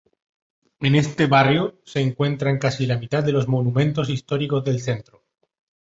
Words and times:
En 0.79 0.95
este 0.95 1.27
barrio 1.27 1.79
se 1.85 1.99
encuentran 2.01 2.57
casi 2.57 2.87
la 2.87 2.97
mitad 2.97 3.23
de 3.23 3.33
los 3.33 3.47
monumentos 3.47 4.09
históricos 4.09 4.63
del 4.65 4.79
centro. 4.81 5.21